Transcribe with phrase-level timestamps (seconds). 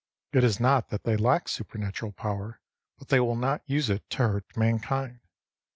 [0.33, 2.59] It is not that they lack supernatural power,
[2.97, 5.19] but they will not use it to hurt mankind.